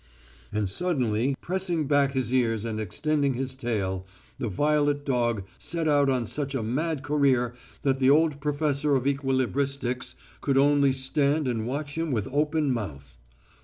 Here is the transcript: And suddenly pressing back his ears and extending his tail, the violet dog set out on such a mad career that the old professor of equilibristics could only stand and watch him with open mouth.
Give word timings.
And 0.51 0.67
suddenly 0.67 1.35
pressing 1.41 1.85
back 1.85 2.13
his 2.13 2.33
ears 2.33 2.65
and 2.65 2.79
extending 2.81 3.35
his 3.35 3.53
tail, 3.53 4.07
the 4.39 4.47
violet 4.47 5.05
dog 5.05 5.43
set 5.59 5.87
out 5.87 6.09
on 6.09 6.25
such 6.25 6.55
a 6.55 6.63
mad 6.63 7.03
career 7.03 7.53
that 7.83 7.99
the 7.99 8.09
old 8.09 8.41
professor 8.41 8.95
of 8.95 9.03
equilibristics 9.03 10.15
could 10.41 10.57
only 10.57 10.91
stand 10.91 11.47
and 11.47 11.67
watch 11.67 11.99
him 11.99 12.11
with 12.11 12.27
open 12.31 12.73
mouth. 12.73 13.15